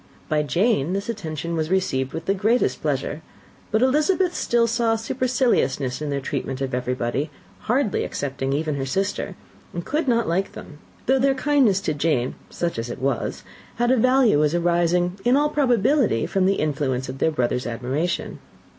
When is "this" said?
0.93-1.09